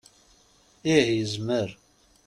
[0.95, 1.69] Ih, yezmer.